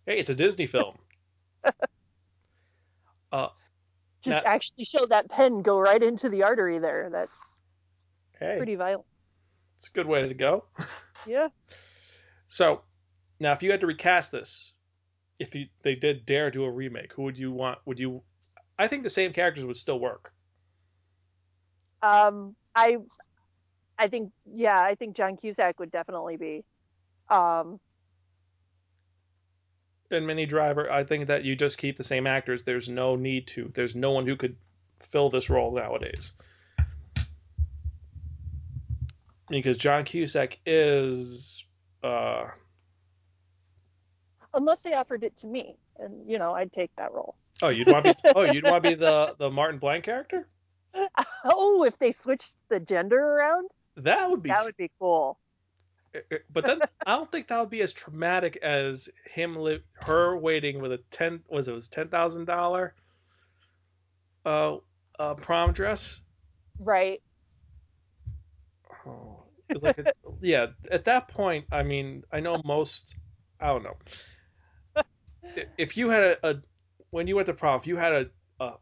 [0.05, 0.97] Hey, it's a Disney film.
[4.21, 7.09] Just Now- actually show that pen go right into the artery there.
[7.11, 7.31] That's
[8.37, 9.05] Hey, pretty violent.
[9.77, 10.65] it's a good way to go.
[11.27, 11.47] Yeah.
[12.47, 12.81] So,
[13.41, 14.71] now if you had to recast this,
[15.37, 17.77] if you, they did dare do a remake, who would you want?
[17.85, 18.23] Would you?
[18.77, 20.31] I think the same characters would still work.
[22.01, 22.97] Um, I,
[23.97, 26.63] I think, yeah, I think John Cusack would definitely be.
[27.29, 27.79] Um,
[30.11, 32.63] And Minnie Driver, I think that you just keep the same actors.
[32.63, 33.71] There's no need to.
[33.73, 34.55] There's no one who could
[34.99, 36.33] fill this role nowadays.
[39.49, 41.65] Because John Cusack is,
[42.03, 42.45] uh,
[44.53, 47.35] unless they offered it to me, and you know, I'd take that role.
[47.61, 50.47] oh, you'd want to be, oh, you'd want to be the the Martin Blank character.
[51.43, 55.37] Oh, if they switched the gender around, That would be that would be cool.
[56.51, 60.81] but then I don't think that would be as traumatic as him li- her waiting
[60.81, 62.93] with a ten was it was ten thousand dollar
[64.45, 64.77] uh
[65.19, 66.21] uh prom dress.
[66.79, 67.21] Right.
[69.05, 70.67] Oh, it's like it's, yeah.
[70.91, 73.15] At that point, I mean, I know most.
[73.59, 73.97] I don't know.
[75.77, 76.55] If you had a, a
[77.11, 78.25] when you went to prom, if you had a,
[78.59, 78.73] a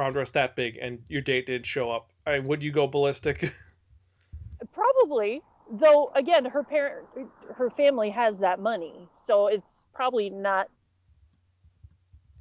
[0.00, 2.86] prom dress that big and your date didn't show up, I mean, would you go
[2.86, 3.52] ballistic?
[4.72, 5.42] Probably.
[5.70, 7.08] Though again, her parent
[7.56, 9.10] her family has that money.
[9.22, 10.68] So it's probably not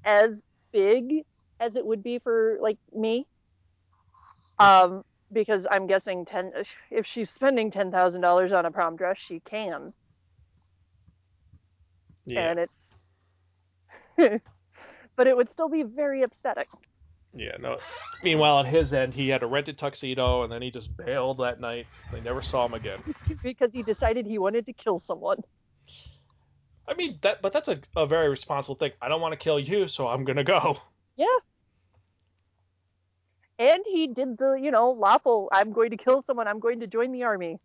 [0.04, 0.42] as
[0.72, 1.24] big
[1.60, 3.28] as it would be for like me.
[4.60, 6.54] Um because I'm guessing 10
[6.92, 9.94] if she's spending $10,000 on a prom dress, she can.
[12.26, 13.06] yeah, And it's
[15.16, 16.66] but it would still be very upsetting.
[17.34, 17.58] Yeah.
[17.60, 17.78] No.
[18.24, 21.60] Meanwhile, on his end, he had a rented tuxedo, and then he just bailed that
[21.60, 21.88] night.
[22.12, 23.00] They never saw him again.
[23.44, 25.38] because he decided he wanted to kill someone.
[26.88, 28.92] I mean that, but that's a, a very responsible thing.
[29.02, 30.82] I don't want to kill you, so I'm gonna go.
[31.16, 31.28] Yeah.
[33.60, 36.88] And he did the, you know, lawful, I'm going to kill someone, I'm going to
[36.88, 37.60] join the army.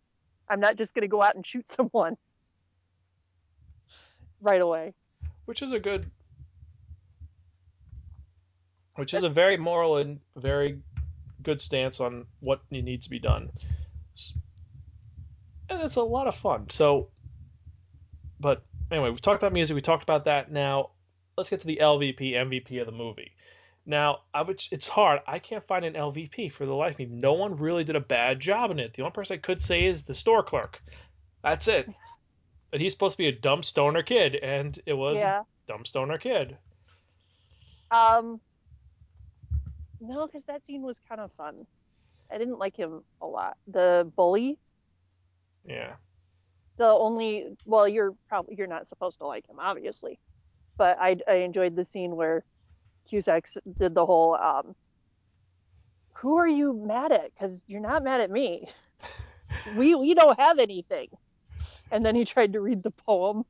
[0.49, 2.17] I'm not just going to go out and shoot someone
[4.41, 4.93] right away.
[5.45, 6.11] which is a good
[8.95, 10.79] which is a very moral and very
[11.41, 13.49] good stance on what needs to be done.
[15.69, 16.69] And it's a lot of fun.
[16.69, 17.09] So
[18.39, 20.51] but anyway we talked about music we talked about that.
[20.51, 20.91] Now
[21.37, 23.31] let's get to the lvp mvp of the movie.
[23.85, 25.21] Now i would it's hard.
[25.27, 27.05] I can't find an lvp for the life of me.
[27.05, 28.93] No one really did a bad job in it.
[28.93, 30.81] The only person i could say is the store clerk.
[31.43, 31.89] That's it.
[32.73, 35.43] And he's supposed to be a dumb stoner kid and it was yeah.
[35.67, 36.57] dumb stoner kid.
[37.91, 38.41] Um,
[40.07, 41.65] no, because that scene was kind of fun.
[42.31, 43.57] I didn't like him a lot.
[43.67, 44.57] The bully,
[45.67, 45.93] Yeah.
[46.77, 50.19] the only, well, you're probably, you're not supposed to like him, obviously.
[50.77, 52.43] But I, I enjoyed the scene where
[53.09, 54.75] Cusack did the whole, um,
[56.13, 57.31] who are you mad at?
[57.33, 58.67] Because you're not mad at me.
[59.77, 61.09] we we don't have anything.
[61.91, 63.45] And then he tried to read the poem.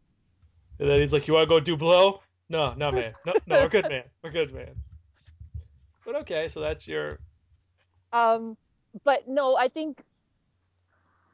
[0.80, 3.14] And then he's like, "You want to go do blow?" No, no, man.
[3.26, 4.04] No, no, we're good, man.
[4.24, 4.76] We're good, man.
[6.06, 7.20] But okay, so that's your
[8.14, 8.58] Um,
[9.04, 10.04] but no, I think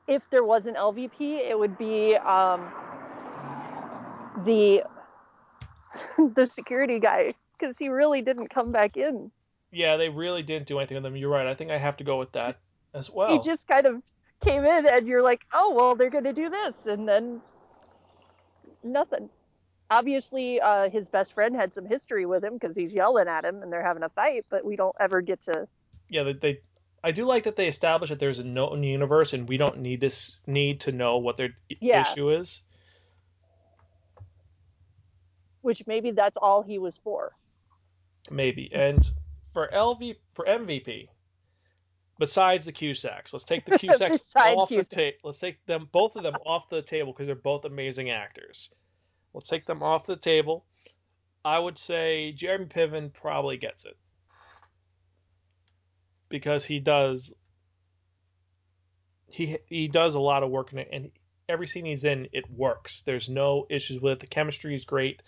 [0.08, 2.72] if there was an LVP, it would be um,
[4.46, 4.84] the
[6.36, 9.32] the security guy because he really didn't come back in.
[9.72, 9.98] yeah.
[9.98, 11.16] They really didn't do anything with them.
[11.16, 11.46] You're right.
[11.46, 12.60] I think I have to go with that
[12.94, 13.30] as well.
[13.30, 14.02] He just kind of
[14.42, 17.42] came in, and you're like, oh well, they're gonna do this, and then
[18.84, 19.30] nothing.
[19.92, 23.62] Obviously uh, his best friend had some history with him because he's yelling at him
[23.62, 25.68] and they're having a fight, but we don't ever get to.
[26.10, 26.60] Yeah, they, they
[27.04, 30.02] I do like that they establish that there's a known universe and we don't need
[30.02, 31.50] this need to know what their
[31.80, 32.02] Yeah.
[32.02, 32.62] issue is.
[35.62, 37.34] Which maybe that's all he was for.
[38.32, 38.72] Maybe.
[38.74, 39.08] And
[39.54, 41.10] for LV for MVP,
[42.18, 45.18] besides the Cusacks, let's take the Cusacks Besides off the table.
[45.24, 48.70] Let's take them both of them off the table because they're both amazing actors.
[49.34, 50.66] Let's take them off the table.
[51.44, 53.98] I would say Jeremy Piven probably gets it.
[56.30, 57.34] Because he does
[59.28, 61.12] he he does a lot of work in it and
[61.48, 63.02] every scene he's in it works.
[63.04, 64.20] There's no issues with it.
[64.20, 65.24] The chemistry is great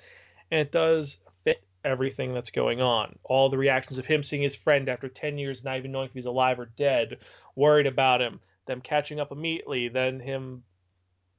[0.51, 3.17] and it does fit everything that's going on.
[3.23, 6.13] All the reactions of him seeing his friend after 10 years not even knowing if
[6.13, 7.19] he's alive or dead
[7.55, 8.39] worried about him.
[8.65, 10.63] Them catching up immediately then him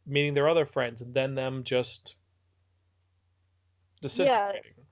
[0.07, 2.16] meeting their other friends and then them just
[4.08, 4.86] disintegrating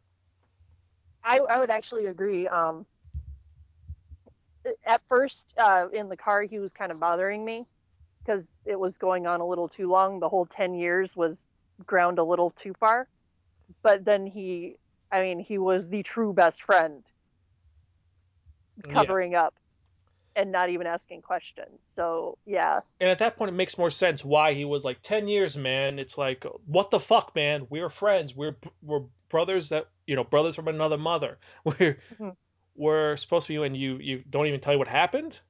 [1.24, 2.48] I, I would actually agree.
[2.48, 2.86] Um,
[4.86, 7.66] at first, uh, in the car, he was kind of bothering me
[8.24, 10.20] because it was going on a little too long.
[10.20, 11.44] The whole 10 years was
[11.86, 13.08] ground a little too far.
[13.82, 14.76] But then he,
[15.10, 17.04] I mean, he was the true best friend
[18.86, 18.94] Yeah.
[18.94, 19.54] covering up
[20.34, 21.78] and not even asking questions.
[21.82, 22.80] So, yeah.
[23.00, 25.98] and at that point it makes more sense why he was like 10 years man
[25.98, 30.56] it's like what the fuck man we're friends we're we're brothers that you know brothers
[30.56, 32.36] from another mother we're Mhm.
[32.74, 35.40] we're supposed to be and you you don't even tell you what happened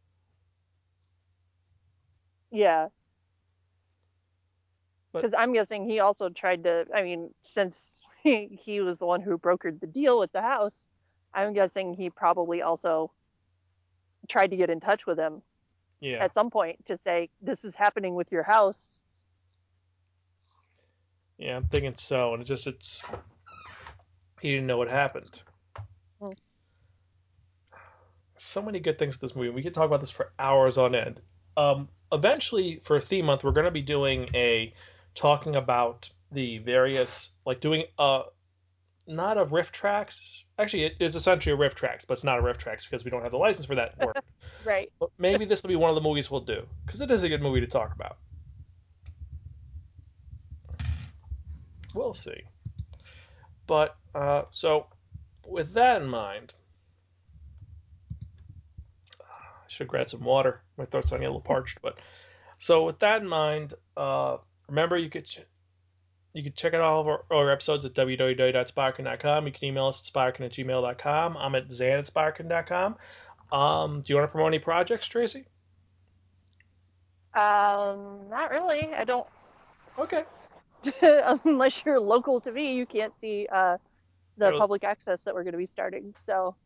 [2.51, 2.89] Yeah.
[5.13, 9.21] Because I'm guessing he also tried to, I mean, since he, he was the one
[9.21, 10.87] who brokered the deal with the house,
[11.35, 13.13] I'm guessing he probably also
[14.29, 15.43] tried to get in touch with him
[16.01, 19.01] yeah at some point to say, this is happening with your house.
[21.39, 23.03] yeah i'm thinking so and it just it's
[24.41, 25.43] he didn't know what happened
[26.21, 26.31] Hmm.
[28.39, 30.95] so many good things with this movie we could talk about this for hours on
[30.95, 31.21] end
[31.57, 34.73] um eventually for theme month we're going to be doing a
[35.15, 38.23] talking about the various like doing a
[39.07, 40.45] not a RiffTrax.
[40.59, 43.33] Actually it is essentially a RiffTrax but it's not a RiffTrax because we don't have
[43.33, 44.17] the license for that word
[44.65, 44.91] Right.
[45.01, 47.29] but maybe this will be one of the movies we'll do because it is a
[47.29, 48.17] good movie to talk about.
[51.95, 52.43] We'll see.
[53.67, 54.87] But uh, so
[55.47, 56.55] with that in mind
[59.29, 60.61] i should have grabbed some water.
[60.77, 61.99] My throat's starting to get a little parched but
[62.59, 64.37] so with that in mind uh,
[64.69, 65.27] remember you could
[66.35, 69.47] you can check out all of our, our episodes at www.spirekin.com.
[69.47, 71.37] You can email us at spirekin at gmail.com.
[71.37, 72.97] I'm at zan at spirekin.com.
[73.53, 75.45] Um, do you want to promote any projects, Tracy?
[77.35, 78.93] Um, not really.
[78.95, 79.27] I don't,
[79.99, 80.25] Okay.
[81.45, 83.77] unless you're local to me, you can't see uh,
[84.37, 86.15] the Well- public access that we're going to be starting.
[86.25, 86.57] So,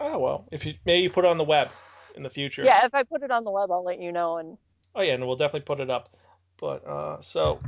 [0.00, 1.68] Oh well, if you maybe you put it on the web
[2.16, 2.62] in the future.
[2.64, 4.38] yeah, if I put it on the web, I'll let you know.
[4.38, 4.56] And
[4.94, 6.08] Oh yeah, and we'll definitely put it up.
[6.58, 7.60] But uh, so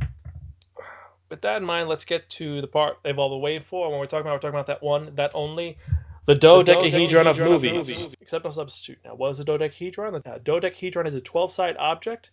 [1.34, 3.90] with that in mind, let's get to the part they've all been waiting for.
[3.90, 5.78] When we're talking about, we're talking about that one, that only,
[6.24, 8.14] the dodecahedron of movies.
[8.20, 8.98] Except no substitute.
[9.04, 10.14] Now, what is a dodecahedron?
[10.14, 12.30] The dodecahedron is a 12-sided object.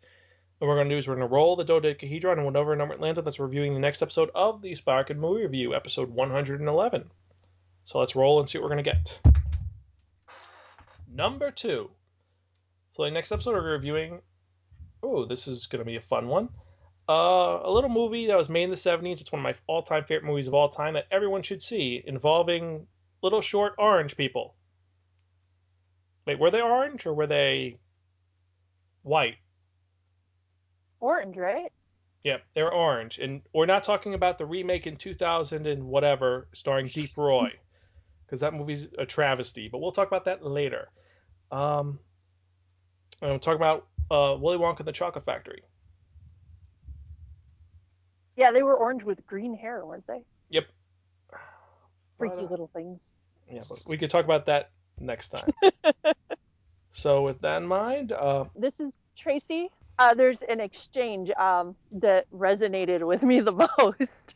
[0.60, 2.94] What we're going to do is we're going to roll the dodecahedron, and whatever number
[2.94, 7.10] it lands on, that's reviewing the next episode of the Spirekin Movie Review, episode 111.
[7.84, 9.20] So let's roll and see what we're going to get.
[11.12, 11.90] Number two.
[12.92, 14.22] So the next episode we're reviewing.
[15.02, 16.50] Oh, this is going to be a fun one.
[17.12, 19.20] Uh, a little movie that was made in the 70s.
[19.20, 22.88] It's one of my all-time favorite movies of all time that everyone should see, involving
[23.22, 24.56] little short orange people.
[26.26, 27.76] Wait, were they orange or were they
[29.02, 29.36] white?
[31.02, 31.74] orange, right?
[32.24, 36.88] Yep, they're orange, and we're not talking about the remake in 2000 and whatever starring
[36.88, 37.50] Deep Roy,
[38.26, 39.68] because that movie's a travesty.
[39.68, 40.90] But we'll talk about that later.
[41.52, 42.00] Um,
[43.22, 45.64] and we'll talk about uh, Willy Wonka and the Chocolate Factory.
[48.42, 50.24] Yeah, they were orange with green hair, weren't they?
[50.50, 50.66] Yep.
[52.18, 53.00] Freaky But, uh, little things.
[53.48, 55.52] Yeah, but we could talk about that next time.
[56.92, 59.70] so with that in mind, uh, This is Tracy.
[60.00, 64.34] Uh, there's an exchange um, that resonated with me the most.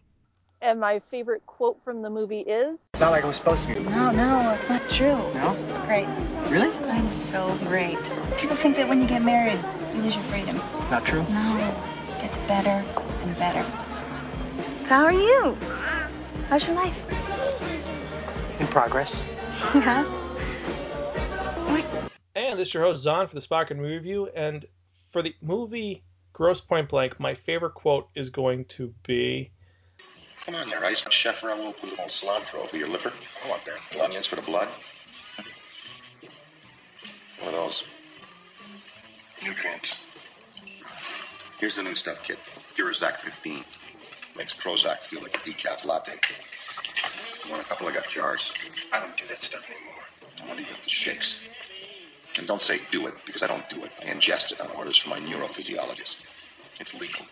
[0.62, 3.80] And my favorite quote from the movie is It's not like I'm supposed to be.
[3.82, 5.34] No, no, it's not true.
[5.34, 5.58] No?
[5.68, 6.08] It's great.
[6.52, 6.72] Really?
[6.92, 7.98] I'm so great.
[8.38, 9.60] People think that when you get married,
[9.96, 10.62] you lose your freedom.
[10.92, 11.26] Not true?
[11.28, 12.86] No, it gets better
[13.24, 13.85] and better.
[14.84, 15.58] So how are you?
[16.50, 18.60] How's your life?
[18.60, 19.14] In progress.
[19.74, 20.06] Yeah.
[22.36, 24.66] and this is your host Zahn for the Spirekin Movie Review, and
[25.12, 26.04] for the movie
[26.34, 29.52] Grosse Pointe Blank, my favorite quote is going to be
[30.46, 31.04] Come on there, Ice.
[31.10, 33.12] Chef Raoul put a little cilantro for your liver.
[33.44, 33.80] I want that.
[33.92, 34.68] Little onions for the blood.
[37.40, 37.84] What are those?
[39.44, 39.96] Nutrients.
[41.60, 42.38] Here's the new stuff, kid.
[42.78, 43.64] Durazac 15.
[44.36, 46.14] Makes Prozac feel like a decaf latte.
[47.46, 47.88] You want a couple?
[47.88, 48.54] I got jars.
[48.92, 50.04] I don't do that stuff anymore.
[50.44, 51.42] I want to get the shakes.
[52.38, 53.92] And don't say do it, because I don't do it.
[54.02, 56.26] I ingest it on orders from my neurophysiologist.
[56.80, 57.26] It's legal.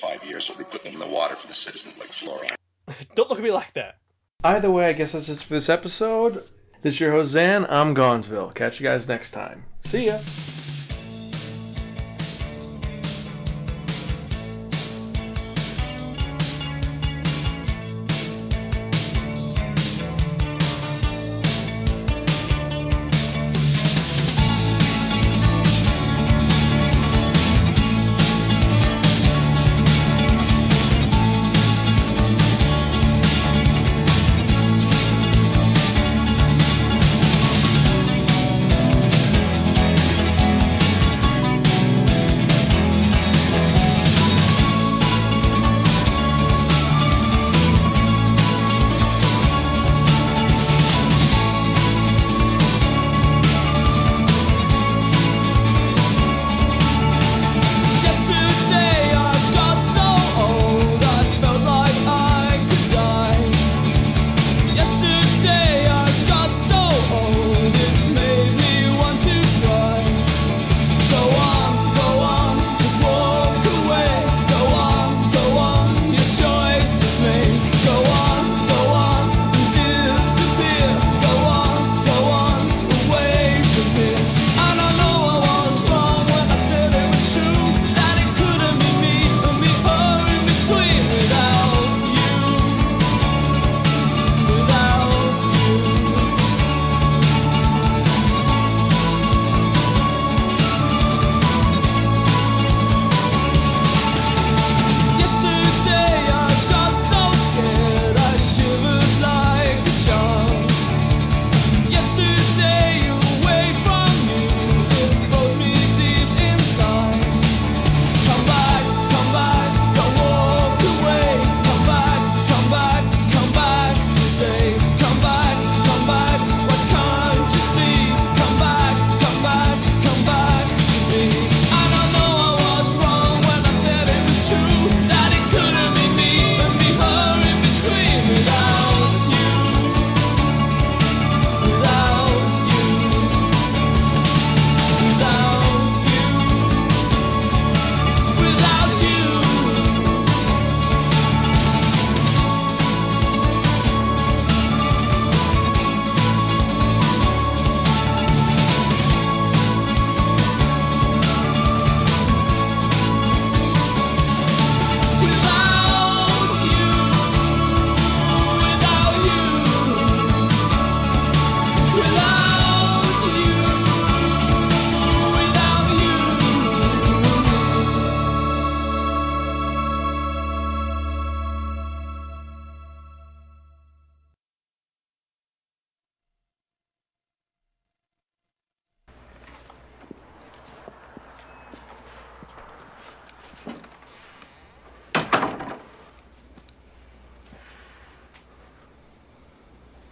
[0.00, 2.54] Five years we'll be putting it in the water for the citizens like fluoride.
[3.14, 3.98] Don't look at me like that.
[4.42, 6.44] Either way, I guess that's it for this episode.
[6.82, 7.66] This is your host, Zan.
[7.68, 8.50] I'm Gonzville.
[8.50, 9.64] Catch you guys next time.
[9.82, 10.18] See ya.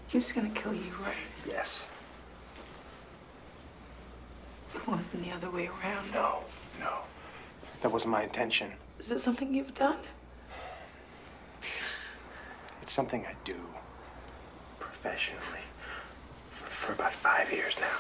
[0.09, 1.15] He was gonna kill you, right?
[1.47, 1.85] Yes.
[4.75, 6.11] It wasn't the other way around.
[6.13, 6.39] No.
[6.81, 6.99] No.
[7.83, 8.73] That wasn't my intention.
[8.99, 9.99] Is it something you've done?
[12.81, 13.57] It's something I do
[14.81, 15.65] professionally
[16.53, 17.99] for, for about five years now.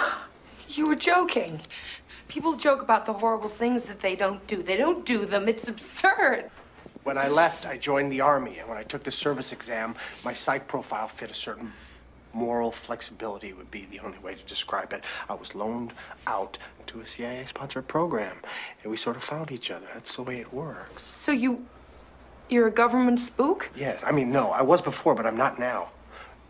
[0.68, 1.60] You were joking.
[2.26, 4.60] People joke about the horrible things that they don't do.
[4.60, 5.48] They don't do them.
[5.48, 6.50] It's absurd.
[7.04, 9.94] When I left, I joined the army, and when I took the service exam,
[10.24, 11.72] my psych profile fit a certain
[12.32, 15.04] moral flexibility would be the only way to describe it.
[15.28, 15.92] I was loaned
[16.26, 18.36] out to a CIA-sponsored program,
[18.82, 19.86] and we sort of found each other.
[19.92, 21.02] That's the way it works.
[21.02, 21.64] So you.
[22.48, 23.70] You're a government spook?
[23.74, 25.88] Yes, I mean, no, I was before, but I'm not now.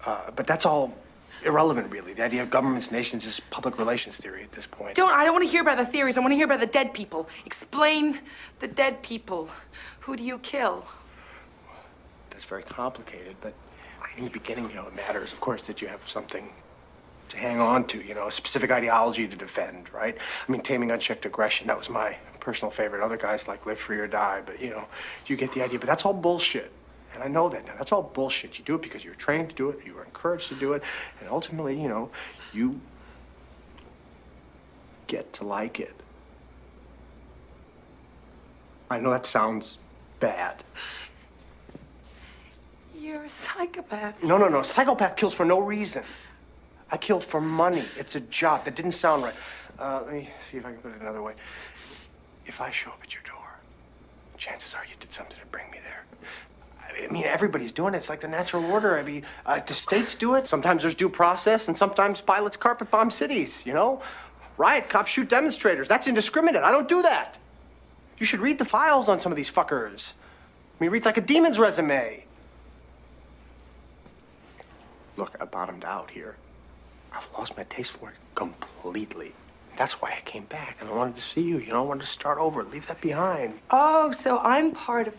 [0.05, 0.95] Uh, but that's all
[1.45, 2.13] irrelevant, really.
[2.15, 4.97] The idea of governments, nations is public relations theory at this point.
[4.97, 5.13] Don't.
[5.13, 6.17] I don't want to hear about the theories.
[6.17, 7.29] I want to hear about the dead people.
[7.47, 8.19] Explain
[8.61, 9.49] the dead people.
[10.01, 10.85] Who do you kill?
[12.31, 13.55] That's very complicated, but
[14.17, 16.49] in the beginning, you know, it matters, of course, that you have something
[17.29, 20.17] to hang on to, you know, a specific ideology to defend, right?
[20.47, 23.03] I mean, taming unchecked aggression, that was my personal favorite.
[23.03, 24.87] Other guys like Live Free or Die, but you know,
[25.27, 25.79] you get the idea.
[25.79, 26.71] But that's all bullshit.
[27.15, 27.75] And I know that now.
[27.79, 28.59] That's all bullshit.
[28.59, 30.83] You do it because you're trained to do it, you were encouraged to do it,
[31.21, 32.11] and ultimately, you know,
[32.53, 32.81] you
[35.07, 35.95] get to like it.
[38.91, 39.79] I know that sounds
[40.21, 40.63] bad.
[42.97, 44.23] You're a psychopath.
[44.23, 44.63] No, no, no.
[44.63, 46.05] Psychopath kills for no reason.
[46.91, 47.85] I kill for money.
[47.97, 48.65] It's a job.
[48.67, 49.35] That didn't sound right.
[49.79, 51.35] Uh, let me see if I can put it another way.
[52.47, 53.45] If I show up at your door,
[54.37, 56.29] chances are you did something to bring me there.
[57.03, 57.99] I mean, everybody's doing it.
[57.99, 58.99] It's like the natural order.
[58.99, 60.47] I mean, uh, the states do it.
[60.47, 64.03] Sometimes there's due process, and sometimes pilots carpet bomb cities, you know?
[64.57, 65.89] Riot cops shoot demonstrators.
[65.89, 66.63] That's indiscriminate.
[66.63, 67.37] I don't do that.
[68.19, 70.13] You should read the files on some of these fuckers.
[70.13, 72.25] I mean, it reads like a demon's resume.
[75.17, 76.37] Look, I bottomed out here.
[77.13, 79.33] I've lost my taste for it completely.
[79.77, 81.59] That's why I came back, and I wanted to see you.
[81.59, 83.59] You know, I wanted to start over, leave that behind.
[83.71, 85.15] Oh, so I'm part of